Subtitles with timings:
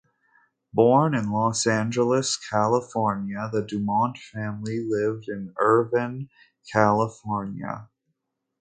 [0.73, 6.27] Born in Los Angeles, California, the Dumont family lived in Irvine,
[6.73, 7.87] California.